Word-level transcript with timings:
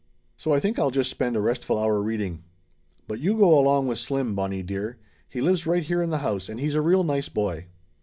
So 0.35 0.51
I 0.51 0.59
think 0.59 0.79
I'll 0.79 0.89
just 0.89 1.11
spend 1.11 1.35
a 1.35 1.39
restful 1.39 1.77
hour 1.77 2.01
reading. 2.01 2.43
But 3.07 3.19
you 3.19 3.35
go 3.37 3.55
along 3.59 3.85
with 3.85 3.99
Slim, 3.99 4.33
Bonnie 4.33 4.63
dear! 4.63 4.97
He 5.29 5.41
lives 5.41 5.67
right 5.67 5.83
here 5.83 6.01
in 6.01 6.09
the 6.09 6.17
house 6.25 6.49
and 6.49 6.59
he's 6.59 6.73
a 6.73 6.81
real 6.81 7.03
nice 7.03 7.29
boy 7.29 7.67